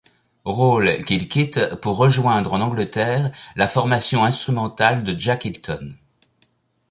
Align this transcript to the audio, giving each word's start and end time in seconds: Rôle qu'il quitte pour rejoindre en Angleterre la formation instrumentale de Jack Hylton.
Rôle 0.45 1.03
qu'il 1.05 1.29
quitte 1.29 1.75
pour 1.75 1.95
rejoindre 1.97 2.53
en 2.53 2.61
Angleterre 2.61 3.29
la 3.55 3.67
formation 3.67 4.23
instrumentale 4.23 5.03
de 5.03 5.15
Jack 5.15 5.45
Hylton. 5.45 5.93